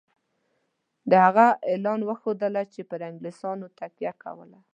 [1.09, 4.59] د هغه اعلان وښودله چې پر انګلیسیانو تکیه کوله.